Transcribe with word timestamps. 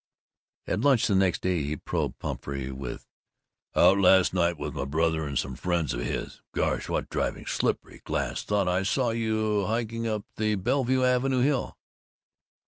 At 0.65 0.81
lunch 0.81 1.07
next 1.11 1.43
day 1.43 1.61
he 1.61 1.75
probed 1.75 2.17
Pumphrey 2.17 2.71
with 2.71 3.05
"Out 3.75 3.99
last 3.99 4.33
night 4.33 4.57
with 4.57 4.73
my 4.73 4.83
brother 4.85 5.27
and 5.27 5.37
some 5.37 5.53
friends 5.55 5.93
of 5.93 5.99
his. 5.99 6.41
Gosh, 6.55 6.89
what 6.89 7.07
driving! 7.07 7.45
Slippery's 7.45 8.01
glass. 8.01 8.41
Thought 8.41 8.67
I 8.67 8.81
saw 8.81 9.11
you 9.11 9.65
hiking 9.67 10.07
up 10.07 10.25
the 10.37 10.55
Bellevue 10.55 11.03
Avenue 11.03 11.41
Hill." 11.41 11.77